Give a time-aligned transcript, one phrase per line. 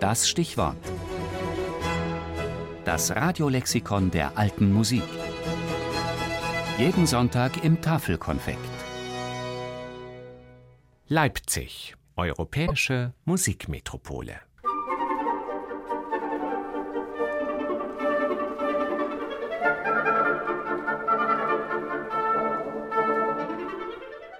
[0.00, 0.76] Das Stichwort.
[2.84, 5.02] Das Radiolexikon der alten Musik.
[6.76, 8.58] Jeden Sonntag im Tafelkonfekt.
[11.08, 14.38] Leipzig, europäische Musikmetropole.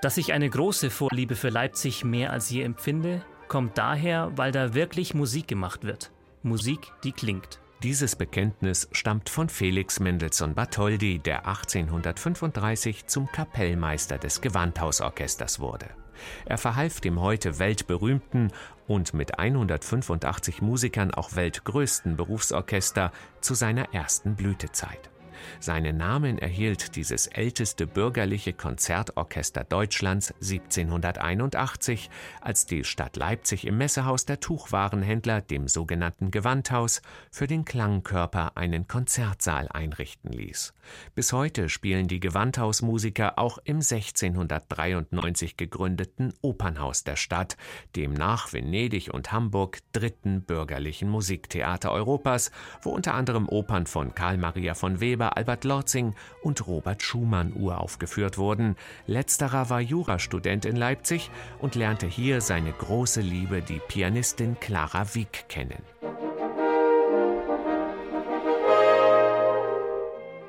[0.00, 3.22] Dass ich eine große Vorliebe für Leipzig mehr als je empfinde,
[3.52, 6.10] kommt daher, weil da wirklich Musik gemacht wird.
[6.42, 7.60] Musik, die klingt.
[7.82, 15.90] Dieses Bekenntnis stammt von Felix Mendelssohn Bartholdy, der 1835 zum Kapellmeister des Gewandhausorchesters wurde.
[16.46, 18.52] Er verhalf dem heute weltberühmten
[18.88, 23.12] und mit 185 Musikern auch weltgrößten Berufsorchester
[23.42, 25.11] zu seiner ersten Blütezeit.
[25.60, 32.10] Seinen Namen erhielt dieses älteste bürgerliche Konzertorchester Deutschlands 1781,
[32.40, 38.86] als die Stadt Leipzig im Messehaus der Tuchwarenhändler, dem sogenannten Gewandhaus, für den Klangkörper einen
[38.88, 40.74] Konzertsaal einrichten ließ.
[41.14, 47.56] Bis heute spielen die Gewandhausmusiker auch im 1693 gegründeten Opernhaus der Stadt,
[47.96, 52.50] dem nach Venedig und Hamburg dritten bürgerlichen Musiktheater Europas,
[52.82, 58.38] wo unter anderem Opern von Karl Maria von Weber Albert Lorzing und Robert Schumann uraufgeführt
[58.38, 58.76] wurden.
[59.06, 65.46] Letzterer war Jurastudent in Leipzig und lernte hier seine große Liebe, die Pianistin Clara Wieck,
[65.48, 65.82] kennen.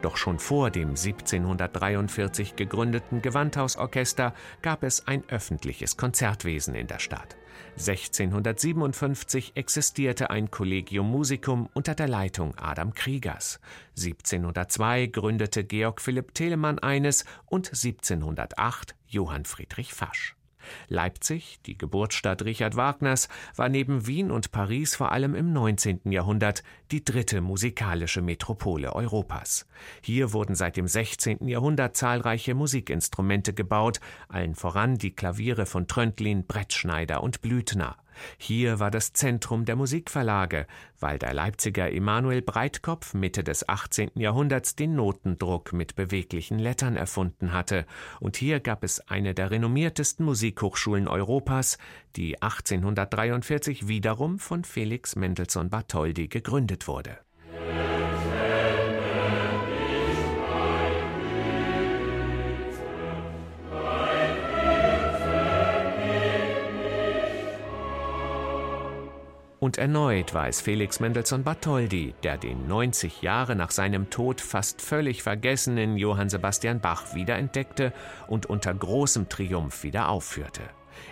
[0.00, 4.32] Doch schon vor dem 1743 gegründeten Gewandhausorchester
[4.62, 7.36] gab es ein öffentliches Konzertwesen in der Stadt.
[7.76, 13.60] 1657 existierte ein Collegium Musicum unter der Leitung Adam Kriegers.
[13.96, 20.37] 1702 gründete Georg Philipp Telemann eines und 1708 Johann Friedrich Fasch.
[20.88, 26.10] Leipzig, die Geburtsstadt Richard Wagners, war neben Wien und Paris vor allem im 19.
[26.10, 29.66] Jahrhundert die dritte musikalische Metropole Europas.
[30.02, 31.46] Hier wurden seit dem 16.
[31.48, 37.96] Jahrhundert zahlreiche Musikinstrumente gebaut, allen voran die Klaviere von Tröntlin, Brettschneider und Blüthner.
[38.36, 40.66] Hier war das Zentrum der Musikverlage,
[40.98, 44.12] weil der Leipziger Emanuel Breitkopf Mitte des 18.
[44.14, 47.86] Jahrhunderts den Notendruck mit beweglichen Lettern erfunden hatte,
[48.20, 51.78] und hier gab es eine der renommiertesten Musikhochschulen Europas,
[52.16, 57.18] die 1843 wiederum von Felix Mendelssohn Bartholdy gegründet wurde.
[69.68, 74.80] Und erneut war es Felix Mendelssohn Bartholdy, der den 90 Jahre nach seinem Tod fast
[74.80, 77.92] völlig vergessenen Johann Sebastian Bach wiederentdeckte
[78.28, 80.62] und unter großem Triumph wieder aufführte.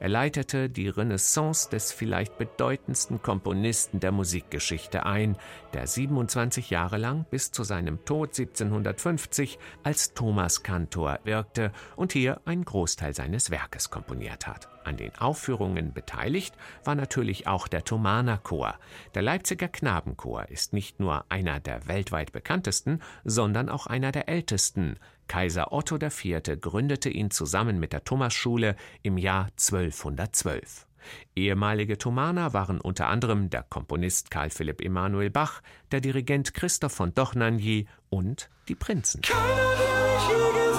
[0.00, 5.36] Er leitete die Renaissance des vielleicht bedeutendsten Komponisten der Musikgeschichte ein,
[5.72, 12.64] der 27 Jahre lang bis zu seinem Tod 1750 als Thomaskantor wirkte und hier einen
[12.64, 14.68] Großteil seines Werkes komponiert hat.
[14.84, 16.54] An den Aufführungen beteiligt
[16.84, 18.74] war natürlich auch der Thomaner Chor.
[19.14, 24.96] Der Leipziger Knabenchor ist nicht nur einer der weltweit bekanntesten, sondern auch einer der ältesten.
[25.28, 26.60] Kaiser Otto IV.
[26.60, 30.86] gründete ihn zusammen mit der Thomasschule im Jahr 1212.
[31.34, 37.14] Ehemalige Thomaner waren unter anderem der Komponist Karl Philipp Emanuel Bach, der Dirigent Christoph von
[37.14, 39.22] Dochnagny und die Prinzen.
[39.22, 40.71] Keiner,